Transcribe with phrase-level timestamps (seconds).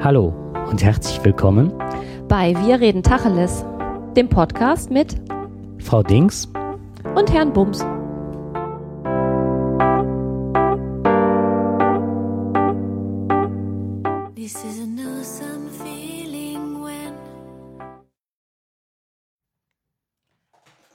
[0.00, 0.28] Hallo
[0.70, 1.76] und herzlich willkommen
[2.28, 3.64] bei Wir reden Tacheles,
[4.16, 5.16] dem Podcast mit
[5.80, 6.46] Frau Dings
[7.16, 7.84] und Herrn Bums.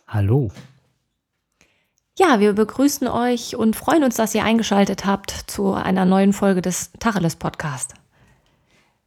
[0.07, 0.49] Hallo.
[2.17, 6.61] Ja, wir begrüßen euch und freuen uns, dass ihr eingeschaltet habt zu einer neuen Folge
[6.61, 7.95] des Tacheles Podcast.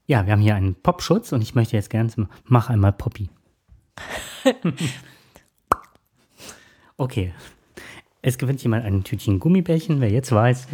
[0.07, 2.11] Ja, wir haben hier einen Popschutz und ich möchte jetzt gerne,
[2.45, 3.29] mach einmal Poppy.
[6.97, 7.33] okay.
[8.23, 10.69] Es gewinnt jemand ein Tütchen Gummibärchen, wer jetzt weiß.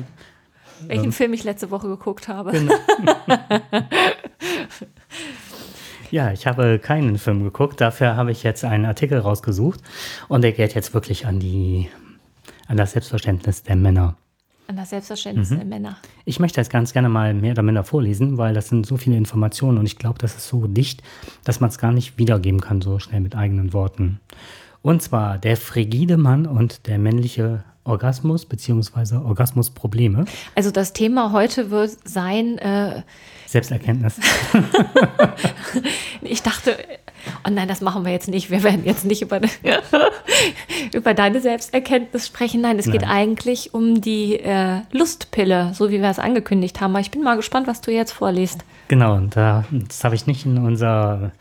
[0.87, 2.52] Welchen ähm, Film ich letzte Woche geguckt habe.
[2.52, 2.74] Genau.
[6.12, 7.80] Ja, ich habe keinen Film geguckt.
[7.80, 9.80] Dafür habe ich jetzt einen Artikel rausgesucht
[10.29, 11.88] und der geht jetzt wirklich an die
[12.69, 14.19] an das Selbstverständnis der Männer.
[14.69, 15.57] An das Selbstverständnis mhm.
[15.57, 15.97] der Männer.
[16.25, 19.16] Ich möchte das ganz gerne mal mehr oder minder vorlesen, weil das sind so viele
[19.16, 21.02] Informationen und ich glaube, das ist so dicht,
[21.45, 24.21] dass man es gar nicht wiedergeben kann, so schnell mit eigenen Worten.
[24.83, 29.16] Und zwar der frigide Mann und der männliche Orgasmus bzw.
[29.16, 30.24] Orgasmusprobleme.
[30.55, 33.02] Also das Thema heute wird sein, äh,
[33.46, 34.21] Selbsterkenntnis.
[36.23, 36.77] ich dachte,
[37.46, 38.51] oh nein, das machen wir jetzt nicht.
[38.51, 39.40] Wir werden jetzt nicht über,
[40.92, 42.60] über deine Selbsterkenntnis sprechen.
[42.60, 42.98] Nein, es nein.
[42.98, 46.93] geht eigentlich um die äh, Lustpille, so wie wir es angekündigt haben.
[46.93, 48.65] Aber ich bin mal gespannt, was du jetzt vorliest.
[48.88, 51.32] Genau, da, das habe ich nicht in unser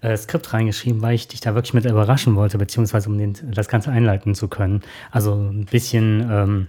[0.00, 3.68] äh, Skript reingeschrieben, weil ich dich da wirklich mit überraschen wollte, beziehungsweise um den, das
[3.68, 4.82] Ganze einleiten zu können.
[5.10, 6.28] Also ein bisschen.
[6.30, 6.66] Ähm,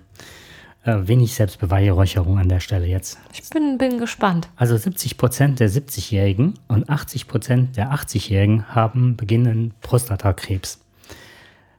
[0.84, 3.18] äh, wenig Selbstbeweihräucherung an der Stelle jetzt.
[3.34, 4.50] Ich bin, bin gespannt.
[4.56, 10.80] Also 70 Prozent der 70-Jährigen und 80 Prozent der 80-Jährigen haben beginnenden Prostatakrebs.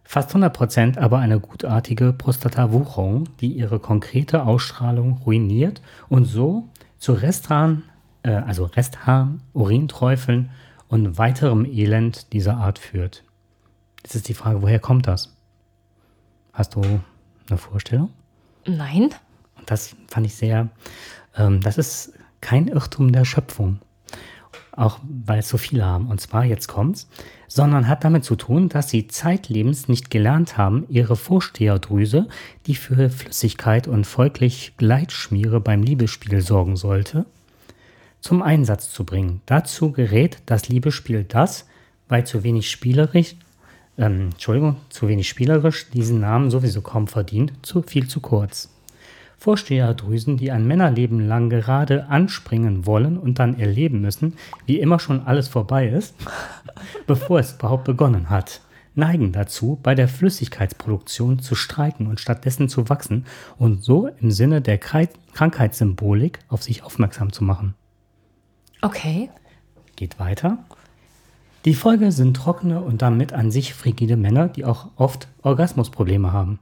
[0.05, 7.13] Fast 100 Prozent aber eine gutartige Prostatawucherung, die ihre konkrete Ausstrahlung ruiniert und so zu
[7.13, 7.83] Resthahn,
[8.23, 10.49] äh, also Resthahn, Urinträufeln
[10.89, 13.23] und weiterem Elend dieser Art führt.
[14.03, 15.37] Jetzt ist die Frage, woher kommt das?
[16.55, 16.83] Hast du
[17.49, 18.11] eine Vorstellung?
[18.67, 19.11] Nein.
[19.57, 20.69] Und das fand ich sehr,
[21.37, 23.81] ähm, das ist kein Irrtum der Schöpfung,
[24.73, 26.09] auch weil es so viele haben.
[26.09, 27.09] Und zwar, jetzt kommt's,
[27.49, 32.29] sondern hat damit zu tun, dass sie zeitlebens nicht gelernt haben, ihre Vorsteherdrüse,
[32.67, 37.27] die für Flüssigkeit und folglich Gleitschmiere beim Liebesspiel sorgen sollte,
[38.21, 39.41] zum Einsatz zu bringen.
[39.47, 41.67] Dazu gerät das Liebesspiel das,
[42.09, 43.37] weil zu wenig spielerisch
[43.99, 48.71] ähm, Entschuldigung, zu wenig spielerisch, diesen Namen sowieso kaum verdient, zu viel zu kurz.
[49.39, 54.35] Vorsteherdrüsen, die ein Männerleben lang gerade anspringen wollen und dann erleben müssen,
[54.67, 56.15] wie immer schon alles vorbei ist,
[57.07, 58.61] bevor es überhaupt begonnen hat,
[58.95, 63.27] neigen dazu, bei der Flüssigkeitsproduktion zu streiken und stattdessen zu wachsen
[63.59, 67.75] und so im Sinne der Krankheitssymbolik auf sich aufmerksam zu machen.
[68.83, 69.31] Okay.
[69.95, 70.59] Geht weiter.
[71.65, 76.61] Die Folge sind trockene und damit an sich frigide Männer, die auch oft Orgasmusprobleme haben.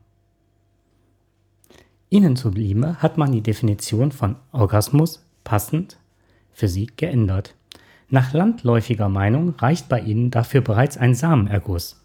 [2.09, 5.99] Ihnen zuliebe hat man die Definition von Orgasmus passend
[6.53, 7.55] für sie geändert.
[8.09, 12.01] Nach landläufiger Meinung reicht bei ihnen dafür bereits ein Samenerguss.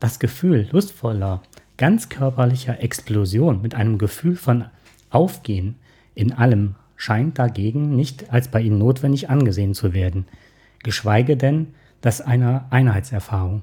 [0.00, 1.42] Das Gefühl lustvoller,
[1.76, 4.66] ganzkörperlicher Explosion mit einem Gefühl von
[5.10, 5.76] Aufgehen
[6.14, 10.26] in allem scheint dagegen nicht als bei ihnen notwendig angesehen zu werden,
[10.82, 11.68] geschweige denn
[12.00, 13.62] das einer Einheitserfahrung.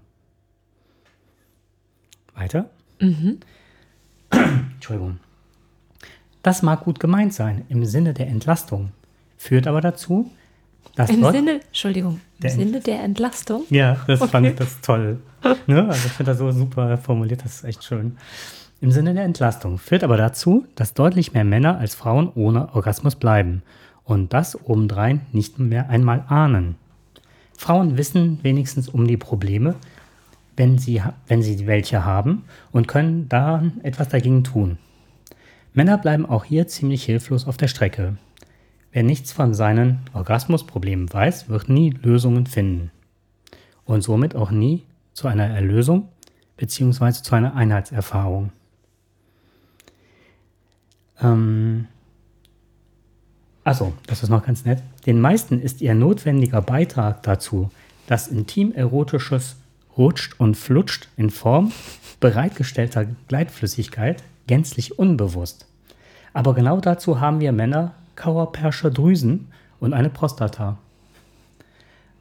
[2.34, 2.69] Weiter?
[3.00, 3.40] Mhm.
[4.75, 5.19] Entschuldigung.
[6.44, 8.91] Das mag gut gemeint sein im Sinne der Entlastung,
[9.38, 10.29] führt aber dazu,
[10.96, 13.63] dass Im Sinne, Entschuldigung, im Sinne der Entlastung?
[13.69, 14.31] Ja, das okay.
[14.31, 15.19] fand ich das toll.
[15.67, 15.88] ne?
[15.90, 18.17] Also ich finde das so super formuliert, das ist echt schön.
[18.79, 23.16] Im Sinne der Entlastung führt aber dazu, dass deutlich mehr Männer als Frauen ohne Orgasmus
[23.16, 23.63] bleiben
[24.03, 26.75] und das obendrein nicht mehr einmal ahnen.
[27.57, 29.75] Frauen wissen wenigstens um die Probleme,
[30.57, 34.77] wenn sie, wenn sie welche haben und können da etwas dagegen tun.
[35.73, 38.17] Männer bleiben auch hier ziemlich hilflos auf der Strecke.
[38.91, 42.91] Wer nichts von seinen Orgasmusproblemen weiß, wird nie Lösungen finden.
[43.84, 46.08] Und somit auch nie zu einer Erlösung
[46.55, 47.11] bzw.
[47.11, 48.51] zu einer Einheitserfahrung.
[51.22, 51.87] Ähm,
[53.66, 54.84] Achso, das ist noch ganz nett.
[55.08, 57.72] Den meisten ist ihr notwendiger Beitrag dazu,
[58.06, 59.56] dass intim-erotisches
[59.97, 61.72] rutscht und flutscht in Form
[62.20, 65.66] bereitgestellter Gleitflüssigkeit gänzlich unbewusst.
[66.32, 69.47] Aber genau dazu haben wir Männer Kauerpersche Drüsen
[69.79, 70.78] und eine Prostata.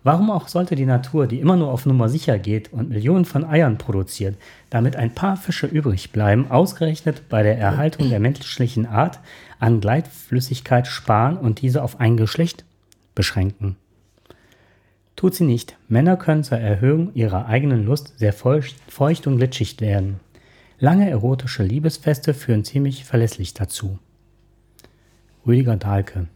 [0.05, 3.43] Warum auch sollte die Natur, die immer nur auf Nummer sicher geht und Millionen von
[3.43, 4.37] Eiern produziert,
[4.69, 9.19] damit ein paar Fische übrig bleiben, ausgerechnet bei der Erhaltung der menschlichen Art
[9.59, 12.67] an Gleitflüssigkeit sparen und diese auf ein Geschlecht
[13.15, 13.77] beschränken.
[15.17, 15.79] Tut sie nicht.
[15.89, 20.21] Männer können zur Erhöhung ihrer eigenen Lust sehr feucht und glitschig werden.
[20.79, 23.99] Lange erotische Liebesfeste führen ziemlich verlässlich dazu.
[25.47, 26.27] Rüdiger Dahlke.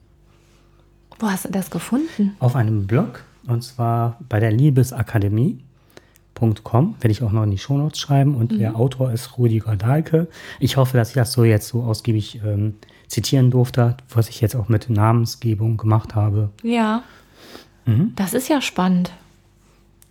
[1.19, 2.37] Wo hast du das gefunden?
[2.39, 7.99] Auf einem Blog, und zwar bei der Liebesakademie.com, werde ich auch noch in die Shownotes
[7.99, 8.35] schreiben.
[8.35, 8.59] Und mhm.
[8.59, 10.29] der Autor ist Rüdiger Dahlke.
[10.61, 12.75] Ich hoffe, dass ich das so jetzt so ausgiebig ähm,
[13.09, 16.51] zitieren durfte, was ich jetzt auch mit Namensgebung gemacht habe.
[16.63, 17.03] Ja.
[17.87, 18.13] Mhm.
[18.17, 19.13] Das ist ja spannend.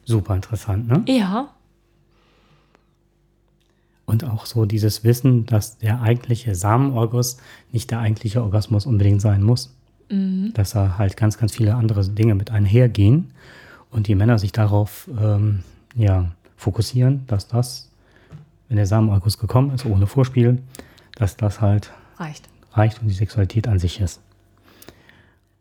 [0.06, 1.04] Super interessant, ne?
[1.08, 1.50] Ja.
[4.06, 7.38] Und auch so dieses Wissen, dass der eigentliche Samenorgus
[7.72, 9.77] nicht der eigentliche Orgasmus unbedingt sein muss.
[10.10, 10.54] Mhm.
[10.54, 13.32] Dass da halt ganz, ganz viele andere Dinge mit einhergehen
[13.92, 15.64] und die Männer sich darauf ähm,
[15.96, 17.90] ja, fokussieren, dass das,
[18.68, 20.62] wenn der Samenorgus gekommen ist, ohne Vorspiel,
[21.16, 24.22] dass das halt reicht, reicht und die Sexualität an sich ist.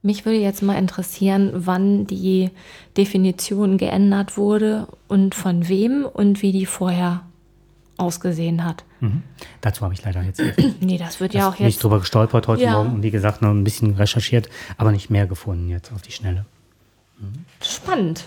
[0.03, 2.51] Mich würde jetzt mal interessieren, wann die
[2.97, 7.23] Definition geändert wurde und von wem und wie die vorher
[7.99, 8.85] ausgesehen hat.
[9.01, 9.23] Mhm.
[9.61, 10.43] Dazu habe ich leider jetzt
[10.81, 12.73] nee, das wird ja auch jetzt nicht drüber gestolpert heute ja.
[12.73, 16.13] Morgen und wie gesagt noch ein bisschen recherchiert, aber nicht mehr gefunden jetzt auf die
[16.13, 16.45] Schnelle.
[17.19, 17.45] Mhm.
[17.63, 18.25] Spannend.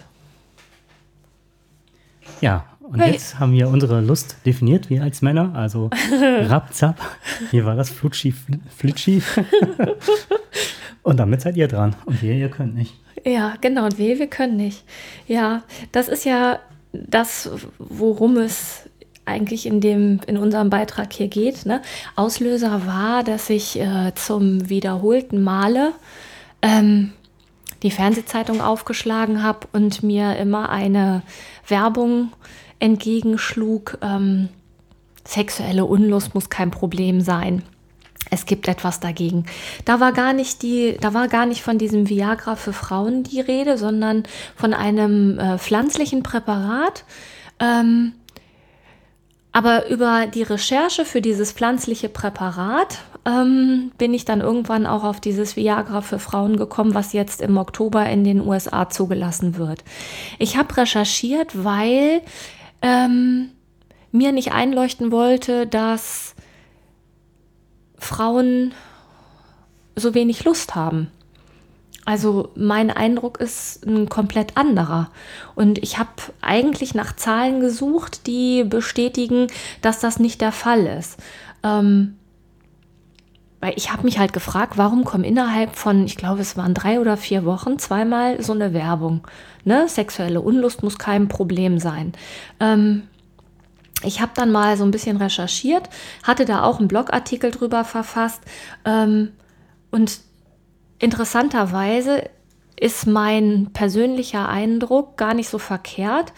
[2.41, 3.11] Ja, und hey.
[3.11, 6.99] jetzt haben wir unsere Lust definiert, wir als Männer, also Rapzap.
[7.51, 8.33] Hier war das Flutschi,
[8.75, 9.21] Flitschi.
[11.03, 11.95] und damit seid ihr dran.
[12.05, 12.95] Und wir, ihr könnt nicht.
[13.23, 13.85] Ja, genau.
[13.85, 14.83] Und wir, wir können nicht.
[15.27, 15.61] Ja,
[15.91, 16.59] das ist ja
[16.93, 18.88] das, worum es
[19.29, 21.65] eigentlich in, dem, in unserem Beitrag hier geht.
[21.65, 21.81] Ne?
[22.15, 25.93] Auslöser war, dass ich äh, zum wiederholten Male
[26.61, 27.13] ähm,
[27.83, 31.21] die Fernsehzeitung aufgeschlagen habe und mir immer eine
[31.67, 32.33] Werbung
[32.79, 34.49] entgegenschlug, ähm,
[35.25, 37.63] sexuelle Unlust muss kein Problem sein.
[38.31, 39.45] Es gibt etwas dagegen.
[39.85, 43.39] Da war gar nicht die, da war gar nicht von diesem Viagra für Frauen die
[43.39, 44.23] Rede, sondern
[44.55, 47.05] von einem äh, pflanzlichen Präparat,
[47.59, 48.13] ähm,
[49.51, 55.19] aber über die Recherche für dieses pflanzliche Präparat ähm, bin ich dann irgendwann auch auf
[55.19, 59.83] dieses Viagra für Frauen gekommen, was jetzt im Oktober in den USA zugelassen wird.
[60.37, 62.21] Ich habe recherchiert, weil
[62.81, 63.49] ähm,
[64.11, 66.35] mir nicht einleuchten wollte, dass
[67.97, 68.73] Frauen
[69.95, 71.11] so wenig Lust haben.
[72.09, 75.11] Also mein Eindruck ist ein komplett anderer.
[75.53, 76.09] Und ich habe
[76.41, 79.45] eigentlich nach Zahlen gesucht, die bestätigen,
[79.83, 81.19] dass das nicht der Fall ist.
[81.61, 82.15] Ähm,
[83.61, 86.99] weil ich habe mich halt gefragt, warum kommen innerhalb von, ich glaube, es waren drei
[86.99, 89.27] oder vier Wochen zweimal so eine Werbung.
[89.63, 89.87] Ne?
[89.87, 92.13] Sexuelle Unlust muss kein Problem sein.
[92.59, 93.03] Ähm,
[94.01, 95.87] ich habe dann mal so ein bisschen recherchiert,
[96.23, 98.41] hatte da auch einen Blogartikel drüber verfasst
[98.83, 99.33] ähm,
[99.91, 100.27] und
[100.99, 102.29] interessanterweise
[102.79, 106.33] ist mein persönlicher Eindruck gar nicht so verkehrt,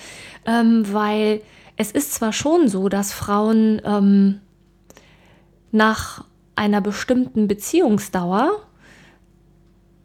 [0.46, 1.42] ähm, weil
[1.78, 4.42] es ist zwar schon so, dass Frauen ähm,
[5.72, 6.26] nach
[6.56, 8.52] einer bestimmten Beziehungsdauer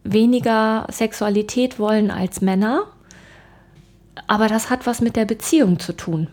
[0.03, 2.83] weniger Sexualität wollen als Männer,
[4.27, 6.27] aber das hat was mit der Beziehung zu tun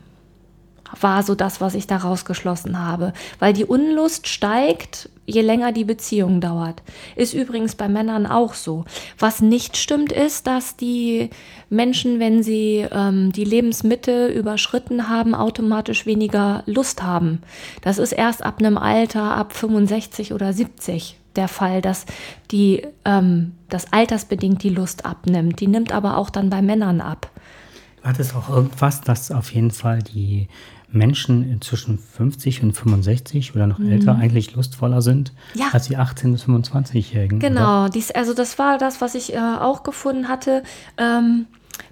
[1.01, 3.13] war so das, was ich daraus geschlossen habe.
[3.39, 6.83] Weil die Unlust steigt, je länger die Beziehung dauert.
[7.17, 8.85] Ist übrigens bei Männern auch so.
[9.19, 11.31] Was nicht stimmt, ist, dass die
[11.71, 17.43] Menschen, wenn sie ähm, die Lebensmitte überschritten haben, automatisch weniger Lust haben.
[17.83, 22.07] Das ist erst ab einem Alter, ab 65 oder 70 der Fall, dass
[22.51, 25.61] die, ähm, das altersbedingt die Lust abnimmt.
[25.61, 27.31] Die nimmt aber auch dann bei Männern ab.
[28.03, 30.49] Du hattest auch irgendwas, dass auf jeden Fall die
[30.95, 33.91] Menschen zwischen 50 und 65 oder noch mhm.
[33.91, 35.69] älter eigentlich lustvoller sind ja.
[35.73, 37.41] als die 18- bis 25-Jährigen.
[37.41, 40.63] Genau, dies, also das war das, was ich äh, auch gefunden hatte.
[40.97, 41.47] Ähm,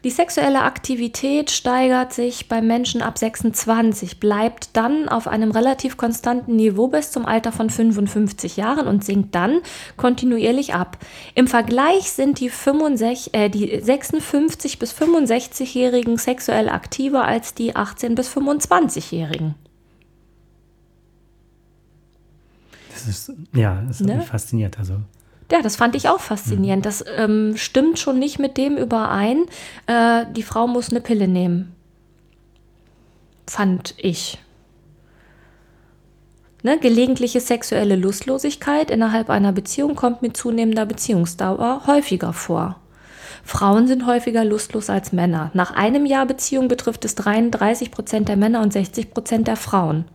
[0.05, 6.57] die sexuelle Aktivität steigert sich bei Menschen ab 26, bleibt dann auf einem relativ konstanten
[6.57, 9.61] Niveau bis zum Alter von 55 Jahren und sinkt dann
[9.97, 10.99] kontinuierlich ab.
[11.35, 18.15] Im Vergleich sind die, 65, äh, die 56 bis 65-Jährigen sexuell aktiver als die 18
[18.15, 19.55] bis 25-Jährigen.
[22.93, 24.23] Das ist, ja, das ist ne?
[24.23, 24.79] fasziniert.
[24.79, 24.97] Also
[25.53, 26.87] ja, das fand ich auch faszinierend.
[26.87, 29.45] Das ähm, stimmt schon nicht mit dem überein,
[29.87, 31.77] äh, die Frau muss eine Pille nehmen.
[33.47, 34.39] Fand ich.
[36.63, 36.79] Ne?
[36.79, 42.77] Gelegentliche sexuelle Lustlosigkeit innerhalb einer Beziehung kommt mit zunehmender Beziehungsdauer häufiger vor.
[43.45, 45.51] Frauen sind häufiger lustlos als Männer.
[45.53, 50.07] Nach einem Jahr Beziehung betrifft es 33 Prozent der Männer und 60 Prozent der Frauen.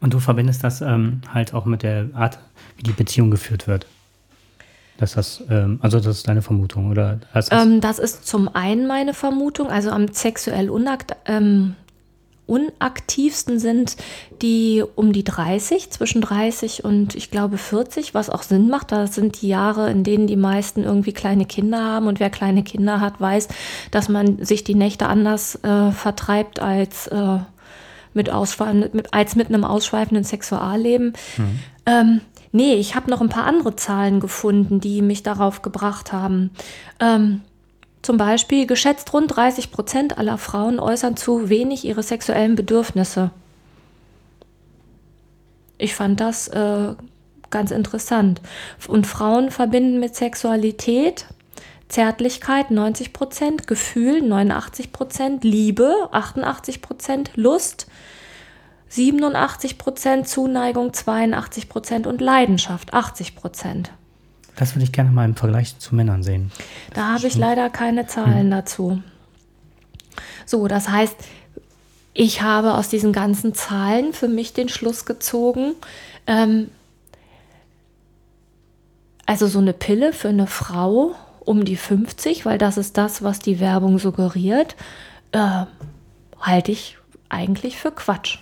[0.00, 2.38] Und du verbindest das ähm, halt auch mit der Art,
[2.76, 3.86] wie die Beziehung geführt wird.
[4.98, 7.20] dass das, ähm, also das ist deine Vermutung, oder?
[7.34, 11.74] Das, ähm, das ist zum einen meine Vermutung, also am sexuell unakt, ähm,
[12.46, 13.96] unaktivsten sind
[14.42, 18.92] die um die 30, zwischen 30 und ich glaube 40, was auch Sinn macht.
[18.92, 22.06] Das sind die Jahre, in denen die meisten irgendwie kleine Kinder haben.
[22.06, 23.48] Und wer kleine Kinder hat, weiß,
[23.90, 27.38] dass man sich die Nächte anders äh, vertreibt als, äh,
[28.16, 28.30] mit
[28.92, 31.12] mit, als mit einem ausschweifenden Sexualleben.
[31.36, 31.58] Mhm.
[31.86, 32.20] Ähm,
[32.50, 36.50] nee, ich habe noch ein paar andere Zahlen gefunden, die mich darauf gebracht haben.
[36.98, 37.42] Ähm,
[38.02, 43.30] zum Beispiel geschätzt rund 30 Prozent aller Frauen äußern zu wenig ihre sexuellen Bedürfnisse.
[45.78, 46.94] Ich fand das äh,
[47.50, 48.40] ganz interessant.
[48.88, 51.26] Und Frauen verbinden mit Sexualität
[51.88, 57.86] Zärtlichkeit 90 Prozent, Gefühl 89 Prozent, Liebe 88 Prozent, Lust
[58.88, 63.92] 87 Prozent, Zuneigung 82 Prozent und Leidenschaft 80 Prozent.
[64.56, 66.50] Das würde ich gerne mal im Vergleich zu Männern sehen.
[66.94, 68.50] Da habe ich leider keine Zahlen hm.
[68.50, 69.02] dazu.
[70.46, 71.16] So, das heißt,
[72.14, 75.74] ich habe aus diesen ganzen Zahlen für mich den Schluss gezogen,
[76.26, 76.70] ähm,
[79.26, 81.14] also so eine Pille für eine Frau
[81.46, 84.76] um die 50, weil das ist das, was die Werbung suggeriert,
[85.32, 85.64] äh,
[86.40, 86.98] halte ich
[87.28, 88.38] eigentlich für Quatsch.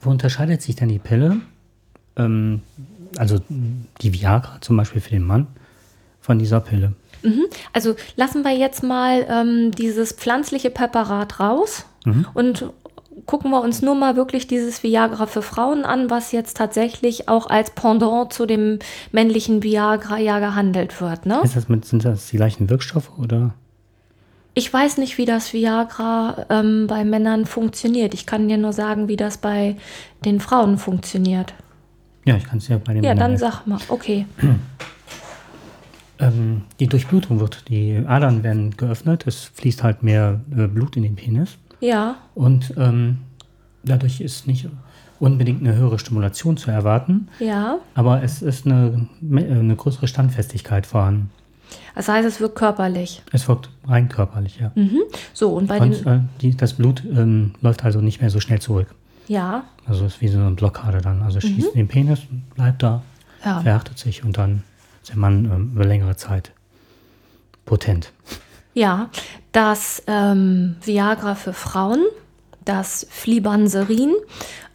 [0.00, 1.40] Wo unterscheidet sich denn die Pille?
[2.16, 2.62] Ähm,
[3.16, 3.40] also
[4.00, 5.46] die Viagra zum Beispiel für den Mann
[6.20, 6.92] von dieser Pille.
[7.22, 7.46] Mhm.
[7.72, 12.26] Also lassen wir jetzt mal ähm, dieses pflanzliche Präparat raus mhm.
[12.34, 12.70] und
[13.28, 17.48] gucken wir uns nur mal wirklich dieses Viagra für Frauen an, was jetzt tatsächlich auch
[17.48, 18.78] als Pendant zu dem
[19.12, 21.26] männlichen Viagra ja gehandelt wird.
[21.26, 21.38] Ne?
[21.42, 23.54] Das mit, sind das die gleichen Wirkstoffe oder?
[24.54, 28.14] Ich weiß nicht, wie das Viagra ähm, bei Männern funktioniert.
[28.14, 29.76] Ich kann dir nur sagen, wie das bei
[30.24, 31.52] den Frauen funktioniert.
[32.24, 33.04] Ja, ich kann es ja bei dem.
[33.04, 33.38] Ja, dann helfen.
[33.38, 34.26] sag mal, okay.
[36.18, 41.02] ähm, die Durchblutung wird, die Adern werden geöffnet, es fließt halt mehr äh, Blut in
[41.02, 41.58] den Penis.
[41.80, 42.16] Ja.
[42.34, 43.18] Und ähm,
[43.84, 44.68] dadurch ist nicht
[45.20, 47.28] unbedingt eine höhere Stimulation zu erwarten.
[47.40, 47.78] Ja.
[47.94, 51.30] Aber es ist eine, eine größere Standfestigkeit vorhanden.
[51.94, 53.22] Das heißt, es wirkt körperlich.
[53.32, 54.72] Es wirkt rein körperlich, ja.
[54.74, 55.00] Mhm.
[55.32, 56.06] So, und bei und, den.
[56.06, 58.94] Äh, die, das Blut ähm, läuft also nicht mehr so schnell zurück.
[59.26, 59.64] Ja.
[59.84, 61.22] Also es ist wie so eine Blockade dann.
[61.22, 61.78] Also schießt mhm.
[61.78, 62.20] den Penis,
[62.54, 63.02] bleibt da,
[63.44, 63.60] ja.
[63.60, 64.62] verhärtet sich und dann
[65.02, 66.52] ist der Mann ähm, über längere Zeit
[67.66, 68.12] potent.
[68.74, 69.10] Ja,
[69.52, 72.04] das ähm, Viagra für Frauen,
[72.64, 74.14] das Flibanserin,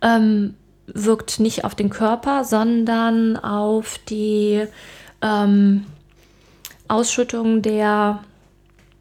[0.02, 0.56] ähm,
[0.88, 4.66] wirkt nicht auf den Körper, sondern auf die
[5.22, 5.86] ähm,
[6.88, 8.20] Ausschüttung der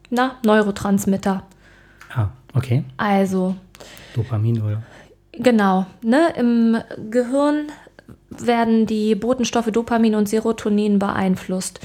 [0.09, 1.43] na, Neurotransmitter.
[2.13, 2.83] Ah, okay.
[2.97, 3.55] Also.
[4.15, 4.83] Dopamin oder?
[5.33, 6.33] Genau, ne?
[6.37, 6.77] Im
[7.09, 7.71] Gehirn
[8.29, 11.79] werden die Botenstoffe Dopamin und Serotonin beeinflusst,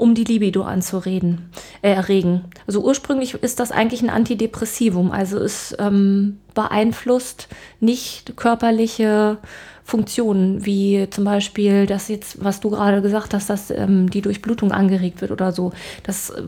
[0.00, 1.50] um die Libido anzureden,
[1.82, 2.46] äh, erregen.
[2.66, 7.48] Also ursprünglich ist das eigentlich ein Antidepressivum, also es ähm, beeinflusst
[7.80, 9.36] nicht körperliche
[9.84, 14.72] Funktionen, wie zum Beispiel das jetzt, was du gerade gesagt hast, dass ähm, die Durchblutung
[14.72, 15.72] angeregt wird oder so.
[16.02, 16.42] Das äh,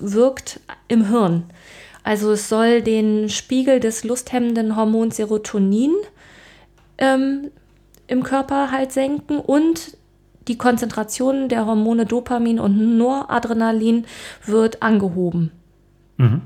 [0.00, 1.44] wirkt im Hirn.
[2.02, 5.94] Also es soll den Spiegel des lusthemmenden Hormons Serotonin
[6.98, 7.50] ähm,
[8.08, 9.95] im Körper halt senken und
[10.48, 14.06] die Konzentration der Hormone Dopamin und Noradrenalin
[14.44, 15.50] wird angehoben.
[16.16, 16.42] Mhm.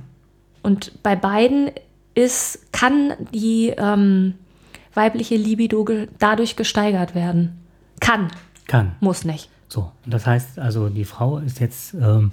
[0.62, 1.71] Und bei beiden
[2.14, 4.35] ist, kann die ähm,
[4.95, 7.59] weibliche Libido ge dadurch gesteigert werden.
[8.00, 8.28] Kann.
[8.66, 8.92] Kann.
[9.00, 9.49] Muss nicht.
[9.69, 12.33] So, das heißt also, die Frau ist jetzt ähm,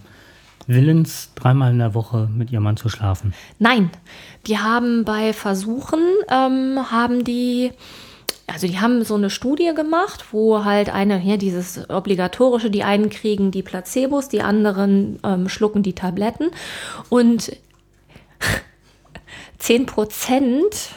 [0.66, 3.34] willens, dreimal in der Woche mit ihrem Mann zu schlafen?
[3.60, 3.90] Nein,
[4.46, 7.72] die haben bei Versuchen, ähm, haben die,
[8.48, 13.10] also die haben so eine Studie gemacht, wo halt eine, hier dieses obligatorische, die einen
[13.10, 16.52] kriegen die Placebos, die anderen ähm, schlucken die Tabletten
[17.10, 17.56] und
[19.60, 20.92] 10 Prozent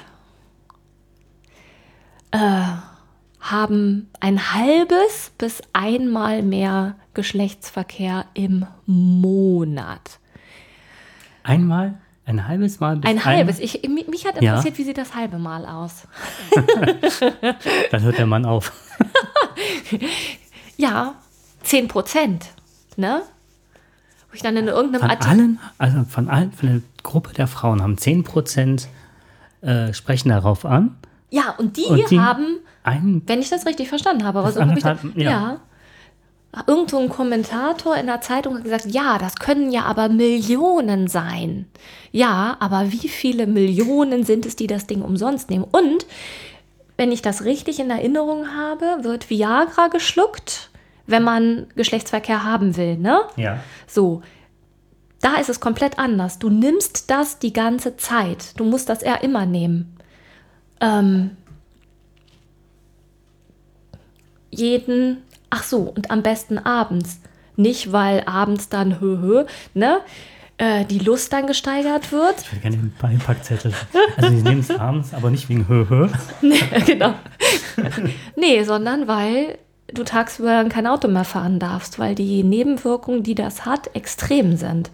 [2.30, 2.62] äh,
[3.40, 10.20] haben ein halbes bis einmal mehr Geschlechtsverkehr im Monat.
[11.42, 11.98] Einmal?
[12.26, 12.96] Ein halbes Mal?
[12.96, 13.58] Bis ein halbes.
[13.58, 14.78] Ich, mich hat interessiert, ja.
[14.78, 16.06] wie sieht das halbe Mal aus?
[17.90, 18.72] Dann hört der Mann auf.
[20.76, 21.14] ja,
[21.62, 22.50] 10 Prozent.
[22.96, 23.22] Ne?
[24.28, 25.10] Wo ich dann in irgendeinem von.
[25.10, 28.88] Allen, also von allen, von der Gruppe der Frauen haben 10 Prozent
[29.62, 30.96] äh, sprechen darauf an.
[31.30, 34.74] Ja, und die, und die haben, wenn ich das richtig verstanden habe, aber so habe
[34.76, 35.30] ich das, ja.
[35.30, 35.60] ja
[36.66, 41.66] irgendwo ein Kommentator in der Zeitung hat gesagt, ja, das können ja aber Millionen sein.
[42.10, 45.64] Ja, aber wie viele Millionen sind es, die das Ding umsonst nehmen?
[45.70, 46.06] Und
[46.96, 50.70] wenn ich das richtig in Erinnerung habe, wird Viagra geschluckt,
[51.06, 53.20] wenn man Geschlechtsverkehr haben will, ne?
[53.36, 53.60] Ja.
[53.86, 54.22] So.
[55.22, 56.38] Da ist es komplett anders.
[56.38, 58.58] Du nimmst das die ganze Zeit.
[58.58, 59.96] Du musst das eher immer nehmen.
[60.80, 61.36] Ähm,
[64.50, 67.20] jeden, ach so, und am besten abends.
[67.56, 70.00] Nicht, weil abends dann hö, hö, ne?
[70.60, 72.42] äh, die Lust dann gesteigert wird.
[72.42, 73.72] Ich würde gerne den Beipackzettel.
[74.16, 76.08] Also die nehmen es abends, aber nicht wegen hö, hö.
[76.42, 77.14] nee, genau.
[78.36, 79.58] nee, sondern weil
[79.92, 84.90] du tagsüber kein Auto mehr fahren darfst, weil die Nebenwirkungen, die das hat, extrem sind.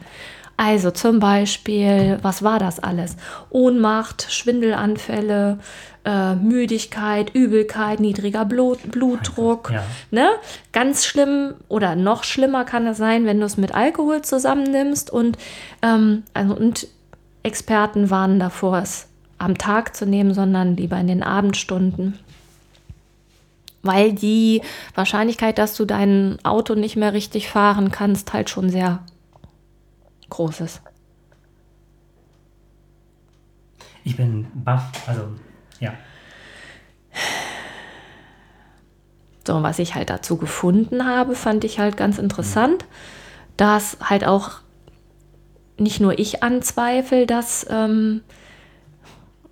[0.57, 3.17] Also zum Beispiel, was war das alles?
[3.51, 5.59] Ohnmacht, Schwindelanfälle,
[6.07, 9.71] äh, Müdigkeit, Übelkeit, niedriger Blut, Blutdruck.
[9.71, 9.85] Ja.
[10.11, 10.29] Ne?
[10.73, 15.11] Ganz schlimm oder noch schlimmer kann es sein, wenn du es mit Alkohol zusammennimmst.
[15.11, 15.37] Und,
[15.83, 16.87] ähm, also, und
[17.43, 19.09] Experten warnen davor, es
[19.39, 22.19] am Tag zu nehmen, sondern lieber in den Abendstunden
[23.83, 24.63] weil die
[24.97, 28.99] Wahrscheinlichkeit, dass du dein Auto nicht mehr richtig fahren kannst, halt schon sehr
[30.31, 30.83] groß ist.
[34.05, 35.29] Ich bin baff, also
[35.81, 35.93] ja.
[39.47, 42.85] So, was ich halt dazu gefunden habe, fand ich halt ganz interessant,
[43.57, 44.61] dass halt auch
[45.79, 48.23] nicht nur ich anzweifle, dass ähm,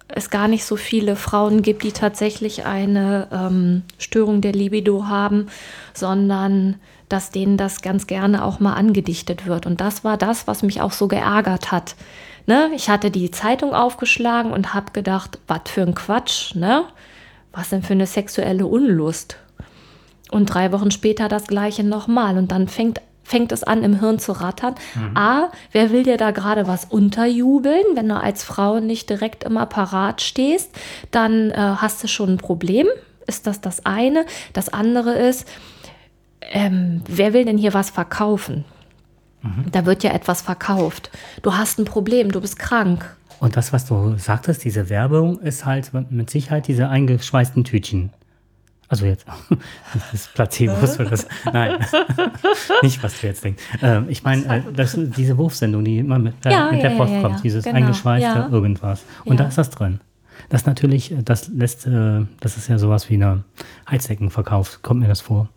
[0.09, 5.49] es gar nicht so viele Frauen gibt, die tatsächlich eine ähm, Störung der Libido haben,
[5.93, 6.77] sondern
[7.15, 9.67] dass denen das ganz gerne auch mal angedichtet wird.
[9.67, 11.95] Und das war das, was mich auch so geärgert hat.
[12.47, 12.73] Ne?
[12.75, 16.87] Ich hatte die Zeitung aufgeschlagen und habe gedacht, was für ein Quatsch, ne?
[17.53, 19.37] Was denn für eine sexuelle Unlust?
[20.33, 22.37] Und drei Wochen später das gleiche nochmal.
[22.37, 24.75] Und dann fängt fängt es an, im Hirn zu rattern.
[24.97, 25.17] Mhm.
[25.17, 27.85] A, wer will dir da gerade was unterjubeln?
[27.95, 30.71] Wenn du als Frau nicht direkt im Apparat stehst,
[31.13, 32.89] dann äh, hast du schon ein Problem.
[33.27, 34.27] Ist das das eine?
[34.53, 35.49] Das andere ist,
[36.53, 38.65] ähm, wer will denn hier was verkaufen?
[39.43, 39.67] Mhm.
[39.73, 41.11] Da wird ja etwas verkauft.
[41.43, 43.17] Du hast ein Problem, du bist krank.
[43.41, 48.11] Und das, was du sagtest, diese Werbung, ist halt mit Sicherheit diese eingeschweißten Tütchen.
[48.89, 49.27] Also jetzt,
[50.13, 51.27] das Placebos für das.
[51.53, 51.85] Nein,
[52.83, 53.63] nicht, was du jetzt denkst.
[53.83, 54.63] Ähm, ich meine, äh,
[55.17, 57.77] diese Wurfsendung, die immer mit, äh, ja, mit ja, der Post ja, kommt, dieses genau.
[57.77, 59.03] eingeschweißte irgendwas.
[59.25, 60.01] Und da ist das drin.
[60.49, 63.45] Das natürlich, äh, das lässt, äh, das ist ja sowas wie eine
[63.91, 65.49] Heizdeckenverkauf, kommt mir das vor.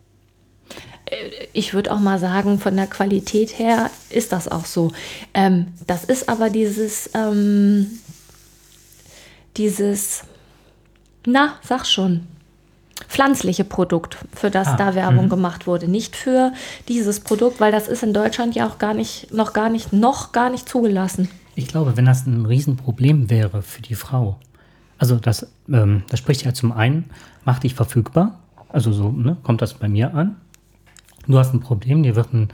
[1.10, 4.92] Äh, ich würde auch mal sagen, von der Qualität her ist das auch so.
[5.34, 7.86] Ähm, das ist aber dieses, ähm,
[9.56, 10.24] dieses,
[11.26, 12.26] na, sag schon,
[13.06, 15.28] pflanzliche Produkt, für das ah, da Werbung mh.
[15.28, 15.88] gemacht wurde.
[15.88, 16.52] Nicht für
[16.88, 20.32] dieses Produkt, weil das ist in Deutschland ja auch gar nicht, noch gar nicht, noch
[20.32, 21.28] gar nicht zugelassen.
[21.54, 24.38] Ich glaube, wenn das ein Riesenproblem wäre für die Frau,
[24.98, 27.10] also das, ähm, das spricht ja zum einen,
[27.44, 30.36] mach dich verfügbar, also so ne, kommt das bei mir an.
[31.28, 32.48] Du hast ein Problem, dir wird ein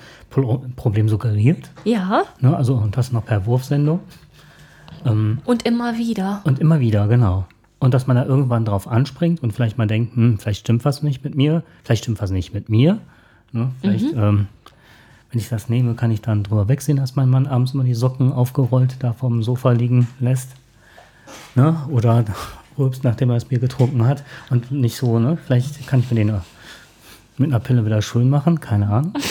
[0.76, 1.70] Problem suggeriert.
[1.84, 2.24] Ja.
[2.40, 4.00] Ne, also und das noch per Wurfsendung.
[5.06, 6.42] Ähm, und immer wieder.
[6.44, 7.46] Und immer wieder, genau.
[7.78, 11.02] Und dass man da irgendwann drauf anspringt und vielleicht mal denkt, hm, vielleicht stimmt was
[11.02, 12.98] nicht mit mir, vielleicht stimmt was nicht mit mir.
[13.52, 13.70] Ne?
[13.80, 14.22] Vielleicht, mhm.
[14.22, 14.46] ähm,
[15.30, 17.94] wenn ich das nehme, kann ich dann drüber wegsehen, dass mein Mann abends immer die
[17.94, 20.50] Socken aufgerollt da vom Sofa liegen lässt.
[21.54, 21.76] Ne?
[21.90, 22.24] Oder
[22.78, 24.24] rülpst, nachdem er das Bier getrunken hat.
[24.50, 25.38] Und nicht so, ne?
[25.44, 26.40] Vielleicht kann ich mir den
[27.36, 29.12] mit einer Pille wieder schön machen, keine Ahnung.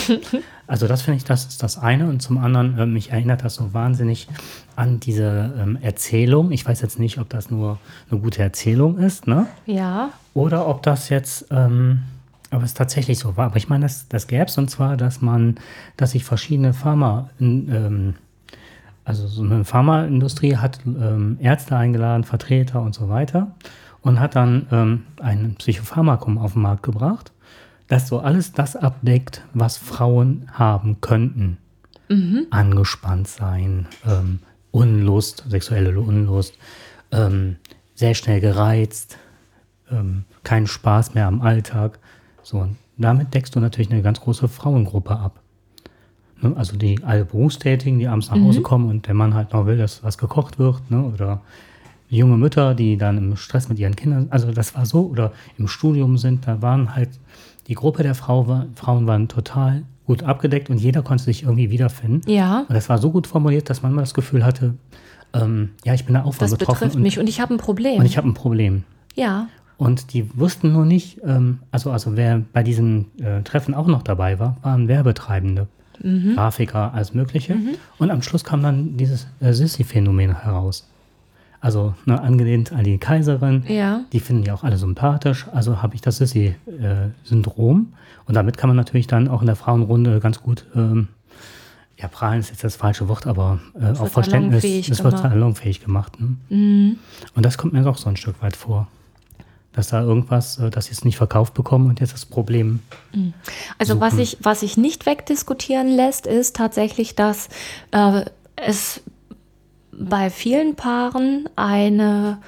[0.65, 2.07] Also das finde ich, das ist das eine.
[2.07, 4.29] Und zum anderen, äh, mich erinnert das so wahnsinnig
[4.77, 6.51] an diese ähm, Erzählung.
[6.51, 9.47] Ich weiß jetzt nicht, ob das nur eine gute Erzählung ist, ne?
[9.65, 10.11] Ja.
[10.33, 12.03] Oder ob das jetzt, ähm,
[12.49, 13.47] ob es tatsächlich so war.
[13.47, 15.55] Aber ich meine, das, das gäbe es und zwar, dass man,
[15.97, 18.15] dass sich verschiedene Pharma, ähm,
[19.03, 23.51] also so eine Pharmaindustrie hat ähm, Ärzte eingeladen, Vertreter und so weiter
[24.01, 27.32] und hat dann ähm, ein Psychopharmakum auf den Markt gebracht
[27.87, 31.57] das so alles das abdeckt, was Frauen haben könnten.
[32.09, 32.47] Mhm.
[32.49, 34.39] Angespannt sein, ähm,
[34.71, 36.57] Unlust, sexuelle Unlust,
[37.11, 37.57] ähm,
[37.95, 39.17] sehr schnell gereizt,
[39.91, 41.99] ähm, keinen Spaß mehr am Alltag.
[42.41, 45.39] So, und damit deckst du natürlich eine ganz große Frauengruppe ab.
[46.41, 46.53] Ne?
[46.55, 48.63] Also die alle Berufstätigen, die abends nach Hause mhm.
[48.63, 51.03] kommen und der Mann halt noch will, dass was gekocht wird, ne?
[51.03, 51.41] oder
[52.09, 55.67] junge Mütter, die dann im Stress mit ihren Kindern, also das war so, oder im
[55.67, 57.09] Studium sind, da waren halt
[57.67, 61.69] die Gruppe der Frau war, Frauen waren total gut abgedeckt und jeder konnte sich irgendwie
[61.69, 62.29] wiederfinden.
[62.29, 62.65] Ja.
[62.67, 64.75] Und das war so gut formuliert, dass man immer das Gefühl hatte,
[65.33, 66.67] ähm, ja, ich bin da auch von das betroffen.
[66.67, 67.99] Das betrifft und, mich und ich habe ein Problem.
[67.99, 68.83] Und ich habe ein Problem.
[69.15, 69.47] Ja.
[69.77, 74.03] Und die wussten nur nicht, ähm, also, also wer bei diesem äh, Treffen auch noch
[74.03, 75.67] dabei war, waren Werbetreibende.
[76.01, 76.35] Mhm.
[76.35, 77.55] Grafiker, alles Mögliche.
[77.55, 77.75] Mhm.
[77.97, 80.87] Und am Schluss kam dann dieses äh, Sissy-Phänomen heraus.
[81.63, 83.63] Also ne, angelehnt an die Kaiserin.
[83.69, 84.01] Ja.
[84.11, 85.47] Die finden die auch alle sympathisch.
[85.53, 87.93] Also habe ich das Sissy-Syndrom.
[88.25, 91.07] Und damit kann man natürlich dann auch in der Frauenrunde ganz gut, ähm,
[91.97, 95.81] ja, prahlen ist jetzt das falsche Wort, aber äh, auch wird Verständnis, es wird salonfähig
[95.81, 96.19] gemacht.
[96.19, 96.97] Ne?
[97.33, 98.89] Und das kommt mir auch so ein Stück weit vor.
[99.71, 102.81] Dass da irgendwas, äh, dass sie es nicht verkauft bekommen und jetzt das Problem.
[103.77, 104.25] Also was suchen.
[104.25, 107.47] sich was sich nicht wegdiskutieren lässt, ist tatsächlich, dass
[107.91, 108.25] äh,
[108.57, 109.01] es
[109.99, 112.39] bei vielen Paaren eine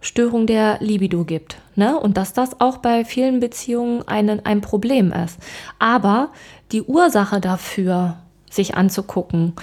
[0.00, 1.56] Störung der Libido gibt.
[1.76, 1.98] Ne?
[1.98, 5.38] Und dass das auch bei vielen Beziehungen ein, ein Problem ist.
[5.78, 6.30] Aber
[6.72, 8.18] die Ursache dafür,
[8.50, 9.54] sich anzugucken,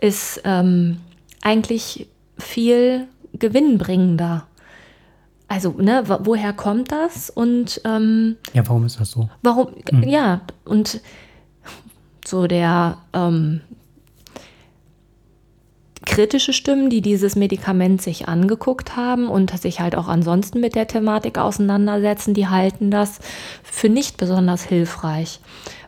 [0.00, 0.98] ist ähm,
[1.42, 4.46] eigentlich viel gewinnbringender.
[5.48, 7.28] Also, ne, wo- woher kommt das?
[7.30, 9.28] Und ähm, Ja, warum ist das so?
[9.42, 9.68] Warum?
[10.04, 11.00] Ja, und
[12.26, 13.60] so der ähm,
[16.12, 20.86] kritische Stimmen, die dieses Medikament sich angeguckt haben und sich halt auch ansonsten mit der
[20.86, 23.18] Thematik auseinandersetzen, die halten das
[23.62, 25.40] für nicht besonders hilfreich,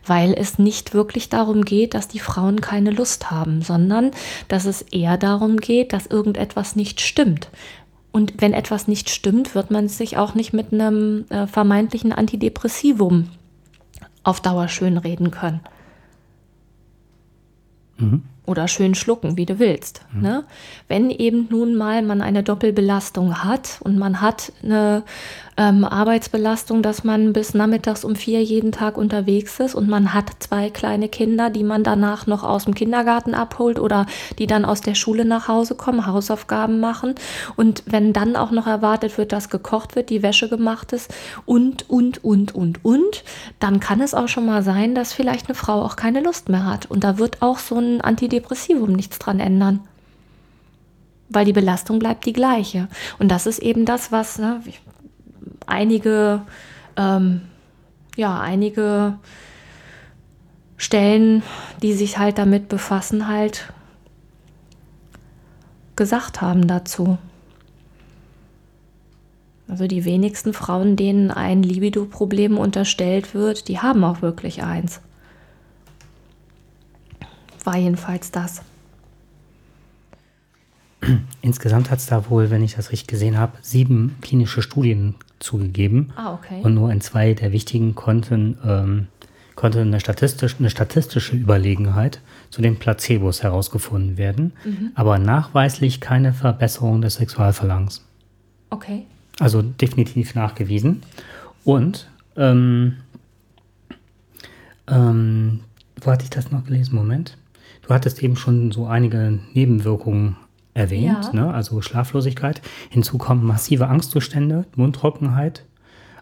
[0.07, 4.13] weil es nicht wirklich darum geht, dass die Frauen keine Lust haben, sondern
[4.49, 7.51] dass es eher darum geht, dass irgendetwas nicht stimmt.
[8.11, 13.29] Und wenn etwas nicht stimmt, wird man sich auch nicht mit einem äh, vermeintlichen Antidepressivum
[14.23, 15.61] auf Dauer schönreden können.
[18.47, 20.03] Oder schön schlucken, wie du willst.
[20.13, 20.45] Ne?
[20.87, 25.03] Wenn eben nun mal man eine Doppelbelastung hat und man hat eine
[25.57, 30.31] ähm, Arbeitsbelastung, dass man bis nachmittags um vier jeden Tag unterwegs ist und man hat
[30.41, 34.07] zwei kleine Kinder, die man danach noch aus dem Kindergarten abholt oder
[34.39, 37.15] die dann aus der Schule nach Hause kommen, Hausaufgaben machen.
[37.57, 41.13] Und wenn dann auch noch erwartet wird, dass gekocht wird, die Wäsche gemacht ist
[41.47, 43.25] und, und, und, und, und,
[43.61, 46.67] dann kann es auch schon mal sein, dass vielleicht eine Frau auch keine Lust mehr
[46.67, 46.87] hat.
[46.87, 49.81] Und da wird auch so ein Antidepressivum nichts dran ändern.
[51.29, 52.89] Weil die Belastung bleibt die gleiche.
[53.19, 54.61] Und das ist eben das, was ne,
[55.67, 56.43] einige,
[56.97, 57.43] ähm,
[58.17, 59.19] ja, einige
[60.77, 61.43] Stellen,
[61.83, 63.73] die sich halt damit befassen, halt
[65.97, 67.19] gesagt haben dazu.
[69.69, 75.01] Also die wenigsten Frauen, denen ein Libido-Problem unterstellt wird, die haben auch wirklich eins.
[77.65, 78.63] War jedenfalls das.
[81.41, 86.13] Insgesamt hat es da wohl, wenn ich das richtig gesehen habe, sieben klinische Studien zugegeben.
[86.17, 86.61] Ah, okay.
[86.63, 89.07] Und nur in zwei der wichtigen konnten, ähm,
[89.55, 94.91] konnte eine, statistisch, eine statistische Überlegenheit zu den Placebos herausgefunden werden, Mhm.
[94.95, 98.05] aber nachweislich keine Verbesserung des Sexualverlangens.
[98.71, 99.05] Okay.
[99.39, 101.03] Also definitiv nachgewiesen.
[101.65, 102.97] Und ähm,
[104.89, 105.61] ähm,
[106.01, 106.95] wo hatte ich das noch gelesen?
[106.95, 107.37] Moment.
[107.83, 110.37] Du hattest eben schon so einige Nebenwirkungen
[110.75, 111.47] erwähnt, Ja.
[111.47, 111.55] ne?
[111.55, 112.61] also Schlaflosigkeit.
[112.91, 115.65] Hinzu kommen massive Angstzustände, Mundtrockenheit,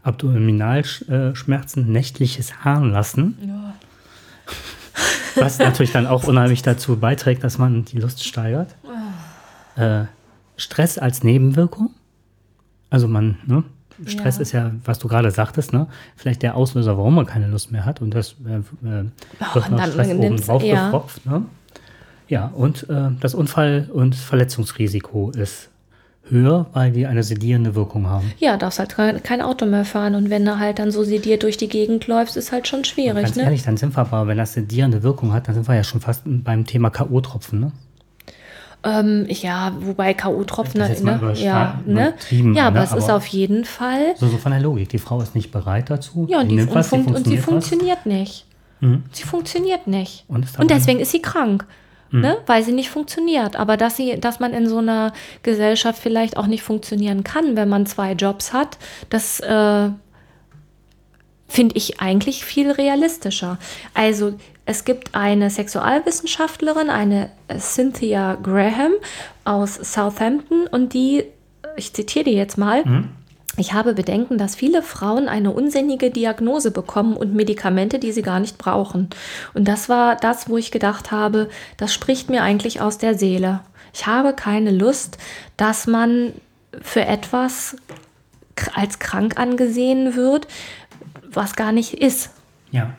[0.02, 3.74] Abdominalschmerzen, nächtliches Harnlassen, Ja.
[5.36, 8.74] was natürlich dann auch unheimlich dazu beiträgt, dass man die Lust steigert.
[9.76, 10.04] Äh,
[10.56, 11.90] Stress als Nebenwirkung.
[12.90, 13.64] Also man, ne?
[14.06, 14.42] Stress Ja.
[14.42, 15.86] ist ja, was du gerade sagtest, ne?
[16.16, 19.04] Vielleicht der Auslöser, warum man keine Lust mehr hat und das äh, äh,
[19.54, 20.84] wird noch Stress oben drauf ja.
[20.86, 21.42] gepfropft, ne?
[22.32, 25.68] Ja, und äh, das Unfall- und Verletzungsrisiko ist
[26.30, 28.32] höher, weil die eine sedierende Wirkung haben.
[28.38, 30.14] Ja, darfst halt kein, Auto mehr fahren.
[30.14, 33.22] Und wenn du halt dann so sediert durch die Gegend läufst, ist halt schon schwierig,
[33.24, 33.42] Ganz ne?
[33.42, 36.00] ehrlich, dann sind wir aber, wenn das sedierende Wirkung hat, dann sind wir ja schon
[36.00, 37.72] fast beim Thema K.O.-Tropfen, ne?
[38.82, 41.34] Ähm, ja, wobei K.O.-Tropfen, ne?
[41.34, 42.14] Ja, ne?
[42.54, 42.84] ja, aber ne?
[42.86, 44.14] es ist Aber- auf jeden Fall.
[44.16, 44.88] So, so von der Logik.
[44.88, 46.26] Die Frau ist nicht bereit dazu.
[46.30, 47.44] Ja, und, die, und, was, fun und sie was.
[47.44, 48.46] funktioniert nicht.
[48.80, 49.02] Mhm.
[49.12, 50.24] Sie funktioniert nicht.
[50.28, 51.66] Und Und deswegen ist sie krank.
[52.20, 52.38] Ne?
[52.46, 53.56] Weil sie nicht funktioniert.
[53.56, 57.68] Aber dass, sie, dass man in so einer Gesellschaft vielleicht auch nicht funktionieren kann, wenn
[57.68, 59.88] man zwei Jobs hat, das äh,
[61.48, 63.58] finde ich eigentlich viel realistischer.
[63.94, 68.92] Also es gibt eine Sexualwissenschaftlerin, eine Cynthia Graham
[69.44, 71.24] aus Southampton und die,
[71.76, 72.84] ich zitiere die jetzt mal,
[73.56, 78.40] ich habe Bedenken, dass viele Frauen eine unsinnige Diagnose bekommen und Medikamente, die sie gar
[78.40, 79.10] nicht brauchen.
[79.52, 83.60] Und das war das, wo ich gedacht habe, das spricht mir eigentlich aus der Seele.
[83.92, 85.18] Ich habe keine Lust,
[85.56, 86.32] dass man
[86.80, 87.76] für etwas
[88.74, 90.46] als krank angesehen wird,
[91.30, 92.30] was gar nicht ist.
[92.70, 92.94] Ja.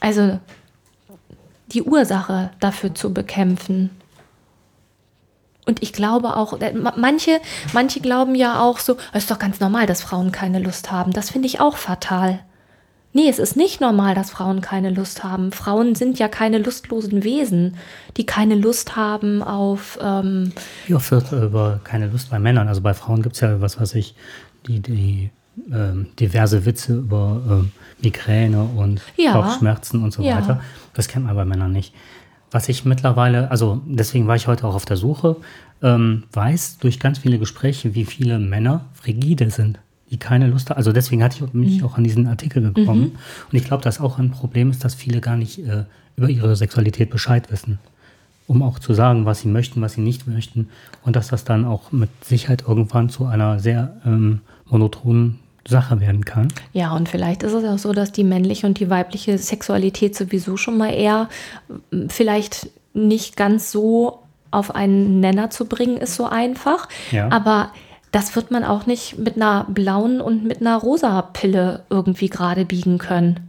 [0.00, 0.38] Also
[1.68, 3.90] die Ursache dafür zu bekämpfen.
[5.66, 7.40] Und ich glaube auch, äh, ma- manche,
[7.72, 11.12] manche glauben ja auch so, es ist doch ganz normal, dass Frauen keine Lust haben.
[11.12, 12.38] Das finde ich auch fatal.
[13.12, 15.50] Nee, es ist nicht normal, dass Frauen keine Lust haben.
[15.50, 17.76] Frauen sind ja keine lustlosen Wesen,
[18.16, 19.98] die keine Lust haben auf.
[20.02, 20.52] Ähm
[20.86, 22.68] Wie oft wird über keine Lust bei Männern?
[22.68, 24.14] Also bei Frauen gibt es ja, was weiß ich,
[24.66, 25.30] die, die
[25.72, 29.32] ähm, diverse Witze über ähm, Migräne und Ja.
[29.32, 30.36] Kopfschmerzen und so Ja.
[30.36, 30.60] weiter.
[30.92, 31.94] Das kennt man bei Männern nicht.
[32.56, 35.36] Was ich mittlerweile, also deswegen war ich heute auch auf der Suche,
[35.82, 39.78] ähm, weiß durch ganz viele Gespräche, wie viele Männer frigide sind,
[40.10, 40.78] die keine Lust haben.
[40.78, 41.86] Also deswegen hatte ich mich Mhm.
[41.86, 43.12] auch an diesen Artikel gekommen.
[43.52, 45.84] Und ich glaube, dass auch ein Problem ist, dass viele gar nicht äh,
[46.16, 47.78] über ihre Sexualität Bescheid wissen.
[48.46, 50.70] Um auch zu sagen, was sie möchten, was sie nicht möchten.
[51.04, 56.24] Und dass das dann auch mit Sicherheit irgendwann zu einer sehr ähm, monotonen Sache werden
[56.24, 56.48] kann.
[56.72, 60.56] Ja, und vielleicht ist es auch so, dass die männliche und die weibliche Sexualität sowieso
[60.56, 61.28] schon mal eher
[62.08, 66.88] vielleicht nicht ganz so auf einen Nenner zu bringen ist so einfach.
[67.10, 67.30] Ja.
[67.30, 67.72] Aber
[68.12, 72.64] das wird man auch nicht mit einer blauen und mit einer rosa Pille irgendwie gerade
[72.64, 73.45] biegen können.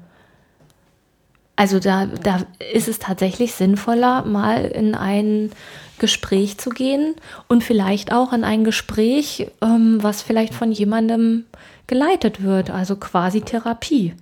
[1.57, 5.51] Also da, da ist es tatsächlich sinnvoller, mal in ein
[5.97, 7.15] Gespräch zu gehen
[7.47, 11.45] und vielleicht auch in ein Gespräch, ähm, was vielleicht von jemandem
[11.87, 14.13] geleitet wird, also quasi Therapie.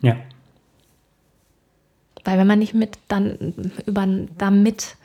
[0.00, 0.16] Ja.
[2.24, 4.04] Weil wenn man nicht mit dann über
[4.38, 4.96] damit,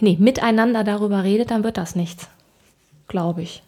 [0.00, 2.28] nee, miteinander darüber redet, dann wird das nichts.
[3.06, 3.62] Glaube ich.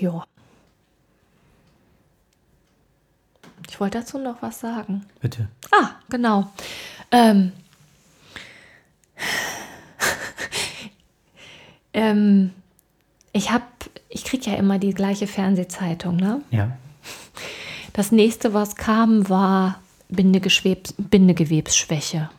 [0.00, 0.24] Ja.
[3.78, 5.04] Ich wollte dazu noch was sagen.
[5.20, 5.46] Bitte.
[5.70, 6.50] Ah, genau.
[7.12, 7.52] Ähm,
[11.92, 12.50] ähm,
[13.32, 13.62] ich habe,
[14.08, 16.42] ich kriege ja immer die gleiche Fernsehzeitung, ne?
[16.50, 16.76] Ja.
[17.92, 22.30] Das nächste, was kam, war Bindegewebs Bindegewebsschwäche.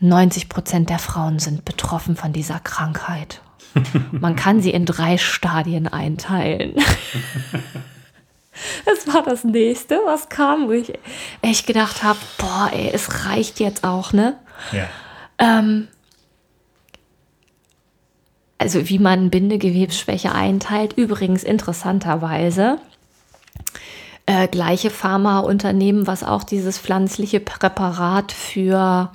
[0.00, 3.40] 90 Prozent der Frauen sind betroffen von dieser Krankheit.
[4.12, 6.74] Man kann sie in drei Stadien einteilen.
[8.84, 10.92] Das war das nächste, was kam, wo ich
[11.42, 14.38] echt gedacht habe, boah, ey, es reicht jetzt auch, ne?
[14.72, 14.88] Ja.
[15.38, 15.88] Ähm,
[18.58, 22.78] also wie man Bindegewebsschwäche einteilt, übrigens interessanterweise.
[24.26, 29.10] Äh, gleiche Pharmaunternehmen, was auch dieses pflanzliche Präparat für,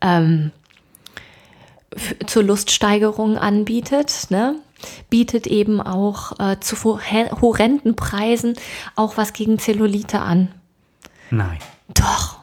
[0.00, 0.52] ähm,
[1.96, 4.56] für zur Luststeigerung anbietet, ne?
[5.10, 8.54] Bietet eben auch äh, zu horre- horrenden Preisen
[8.96, 10.52] auch was gegen Zellulite an.
[11.30, 11.58] Nein.
[11.88, 12.38] Doch.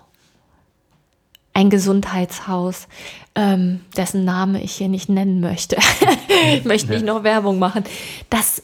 [1.54, 2.88] Ein Gesundheitshaus,
[3.36, 5.77] ähm, dessen Name ich hier nicht nennen möchte.
[6.54, 7.84] ich möchte nicht noch Werbung machen.
[8.30, 8.62] Das,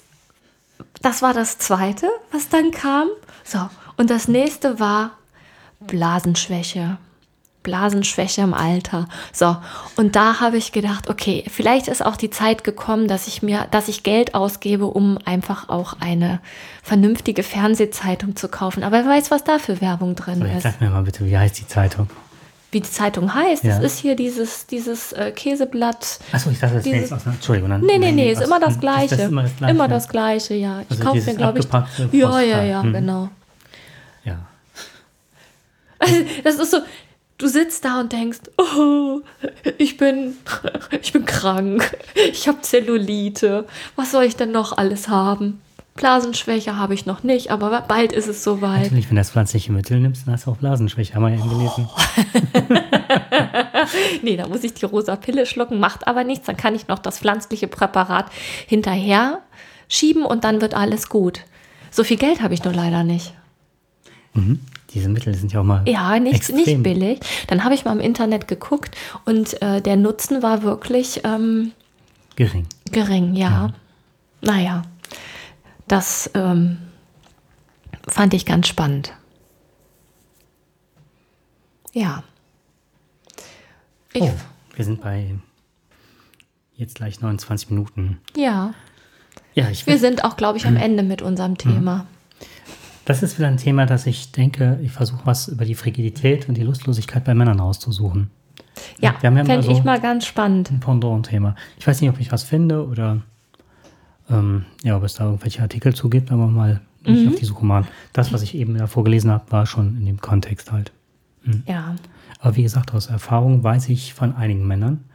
[1.02, 3.10] das war das zweite, was dann kam.
[3.44, 5.12] So, und das nächste war
[5.82, 6.98] Blasenschwäche.
[7.68, 9.08] Blasenschwäche im Alter.
[9.34, 9.58] So,
[9.98, 13.68] und da habe ich gedacht, okay, vielleicht ist auch die Zeit gekommen, dass ich mir,
[13.72, 16.40] dass ich Geld ausgebe, um einfach auch eine
[16.82, 18.84] vernünftige Fernsehzeitung zu kaufen.
[18.84, 20.64] Aber wer weiß, was da für Werbung drin So, jetzt ist.
[20.64, 22.10] sag mir mal bitte, wie heißt die Zeitung?
[22.72, 23.78] Wie die Zeitung heißt, Ja.
[23.78, 26.20] es ist hier dieses, dieses äh, Käseblatt.
[26.32, 27.36] Achso, ich dachte, das Dieses- aus einer.
[27.36, 27.70] Entschuldigung.
[27.70, 29.16] Dann, Nee, nee, nee, ist immer das ist Gleiche.
[29.16, 29.72] Das immer das Gleiche.
[29.74, 30.82] Immer das Gleiche, ja.
[30.82, 31.68] Ich Also kaufe mir, glaube ich.
[32.14, 32.94] Ja, ja, ja, Mhm.
[32.94, 33.30] genau.
[34.26, 34.38] Ja.
[36.44, 36.78] Das ist so,
[37.38, 39.22] du sitzt da und denkst, oh,
[39.78, 40.36] ich bin,
[41.02, 41.98] ich bin krank,
[42.32, 45.62] ich habe Zellulite, was soll ich denn noch alles haben?
[45.96, 48.84] Blasenschwäche habe ich noch nicht, aber bald ist es soweit.
[48.84, 51.16] Natürlich, wenn du das pflanzliche Mittel nimmst, dann hast du auch Blasenschwäche.
[51.16, 51.90] Haben wir ja gelesen.
[54.22, 56.46] Nee, da muss ich die rosa Pille schlucken, macht aber nichts.
[56.48, 58.26] Dann kann ich noch das pflanzliche Präparat
[58.66, 59.42] hinterher
[59.88, 61.42] schieben und dann wird alles gut.
[61.90, 63.34] So viel Geld habe ich nur leider nicht.
[64.34, 64.60] Mhm.
[64.92, 65.84] Diese Mittel sind ja auch mal.
[65.88, 66.56] Ja, nicht, extrem.
[66.56, 67.20] nicht billig.
[67.48, 68.96] Dann habe ich mal im Internet geguckt
[69.26, 71.72] und äh, der Nutzen war wirklich ähm,
[72.36, 72.68] Gering.
[72.92, 73.74] gering, ja.
[74.42, 74.84] Naja,
[75.88, 76.78] das ähm,
[78.08, 79.14] fand ich ganz spannend.
[81.94, 82.24] Ja.
[84.14, 84.34] Ich, Oh,
[84.76, 85.36] wir sind bei
[86.76, 88.20] jetzt gleich 29 Minuten.
[88.36, 88.74] Ja,
[89.56, 92.06] Ja, ich wir sind auch, glaube ich, am Ende mit unserem Thema.
[93.08, 96.56] Das ist wieder ein Thema, dass ich denke, ich versuche was über die Frigidität und
[96.58, 98.30] die Lustlosigkeit bei Männern rauszusuchen.
[99.00, 100.70] Ja, ja fände mal so- ich mal ganz spannend.
[100.72, 101.56] ein Pendant-Thema.
[101.80, 103.22] Ich weiß nicht, ob ich was finde oder
[104.30, 107.30] ähm, ja, ob es da irgendwelche Artikel zu gibt, aber mal nicht Mhm.
[107.30, 107.88] auf die Suche machen.
[108.14, 110.92] Das, was ich eben davor gelesen habe, war schon in dem Kontext halt.
[111.66, 111.96] Ja,
[112.42, 115.06] Aber wie gesagt, aus Erfahrung weiß ich von einigen Männern,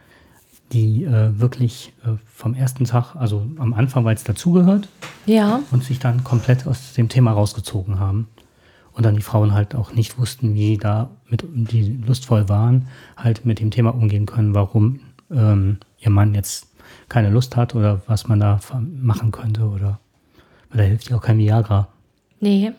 [0.72, 4.88] die äh, wirklich äh, vom ersten Tag, also am Anfang, weil es dazugehört,
[5.26, 8.28] ja, und sich dann komplett aus dem Thema rausgezogen haben.
[8.94, 13.46] Und dann die Frauen halt auch nicht wussten, wie da mit, die lustvoll waren, halt
[13.46, 16.66] mit dem Thema umgehen können, warum ähm, ihr Mann jetzt
[17.08, 19.98] keine Lust hat oder was man da machen könnte oder,
[20.74, 21.88] oder hilft ja auch kein Viagra.
[22.40, 22.72] Nee.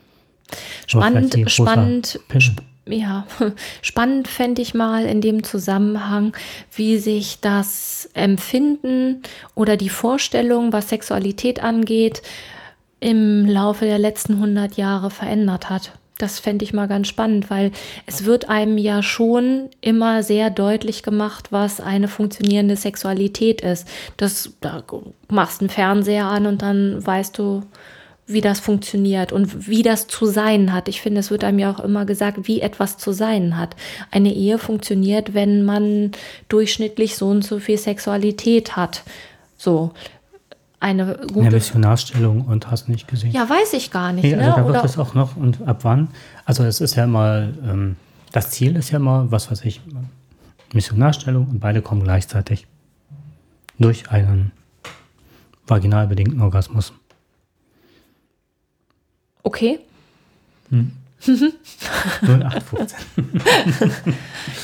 [0.85, 3.25] Spannend, spannend, sp ja,
[3.81, 6.35] spannend fände ich mal in dem Zusammenhang,
[6.75, 9.21] wie sich das Empfinden
[9.55, 12.21] oder die Vorstellung, was Sexualität angeht,
[12.99, 15.91] im Laufe der letzten 100 Jahre verändert hat.
[16.17, 17.71] Das fände ich mal ganz spannend, weil
[18.05, 23.87] es wird einem ja schon immer sehr deutlich gemacht, was eine funktionierende Sexualität ist.
[24.15, 24.83] Das, da
[25.27, 27.63] machst einen Fernseher an und dann weißt du,
[28.25, 30.87] wie das funktioniert und wie das zu sein hat.
[30.87, 33.75] Ich finde, es wird einem ja auch immer gesagt, wie etwas zu sein hat.
[34.11, 36.11] Eine Ehe funktioniert, wenn man
[36.47, 39.03] durchschnittlich so und so viel Sexualität hat.
[39.57, 39.91] So
[40.79, 41.39] eine gute.
[41.41, 43.31] Eine Missionarstellung und hast nicht gesehen.
[43.31, 44.23] Ja, weiß ich gar nicht.
[44.23, 44.55] Nee, also ne?
[44.55, 46.09] da wird es auch noch und ab wann?
[46.45, 47.95] Also es ist ja immer, ähm,
[48.31, 49.81] das Ziel ist ja immer, was weiß ich,
[50.73, 52.67] Missionarstellung und beide kommen gleichzeitig
[53.79, 54.51] durch einen
[55.67, 56.93] vaginal bedingten Orgasmus.
[59.43, 59.79] Okay.
[60.69, 60.91] Hm.
[62.21, 62.97] 0815.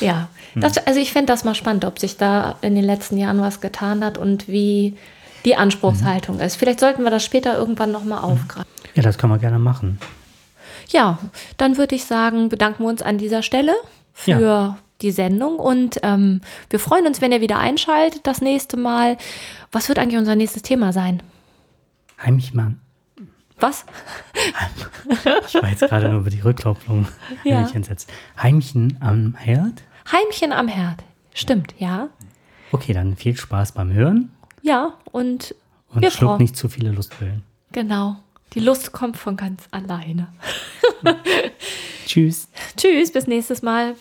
[0.00, 3.40] ja, das, also ich fände das mal spannend, ob sich da in den letzten Jahren
[3.40, 4.96] was getan hat und wie
[5.44, 6.42] die Anspruchshaltung mhm.
[6.42, 6.56] ist.
[6.56, 8.24] Vielleicht sollten wir das später irgendwann nochmal mhm.
[8.24, 8.70] aufgreifen.
[8.94, 9.98] Ja, das kann man gerne machen.
[10.88, 11.18] Ja,
[11.56, 13.74] dann würde ich sagen, bedanken wir uns an dieser Stelle
[14.12, 14.78] für ja.
[15.02, 19.16] die Sendung und ähm, wir freuen uns, wenn ihr wieder einschaltet das nächste Mal.
[19.72, 21.22] Was wird eigentlich unser nächstes Thema sein?
[22.22, 22.80] Heimchmann.
[23.60, 23.84] Was?
[25.46, 27.08] Ich war jetzt gerade nur über die Rückkopplung
[27.44, 27.68] ja.
[27.72, 28.10] entsetzt.
[28.40, 29.82] Heimchen am Herd?
[30.10, 31.02] Heimchen am Herd.
[31.34, 32.08] Stimmt, ja.
[32.72, 34.30] Okay, dann viel Spaß beim Hören.
[34.62, 35.54] Ja, und.
[35.88, 37.42] Und wir schluck nicht zu viele Lustpillen.
[37.72, 38.16] Genau.
[38.54, 40.28] Die Lust kommt von ganz alleine.
[42.06, 42.48] Tschüss.
[42.76, 43.94] Tschüss, bis nächstes Mal.